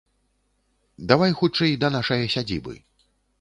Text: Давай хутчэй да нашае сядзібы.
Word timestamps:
Давай 1.11 1.35
хутчэй 1.41 1.77
да 1.85 1.93
нашае 1.97 2.19
сядзібы. 2.37 2.73